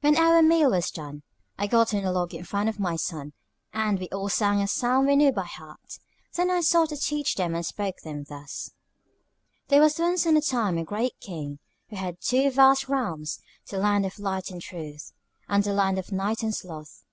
[0.00, 1.24] When our meal was done,
[1.58, 3.34] I got on a log in front of my sons,
[3.74, 5.98] and we all sang a psalm we knew by heart.
[6.34, 8.70] Then I sought to teach them and spoke to them thus:
[9.66, 11.58] "There was once on a time a Great King,
[11.90, 15.12] who had two vast realms, the Land of Light and Truth,
[15.50, 17.04] and the Land of Night and Sloth.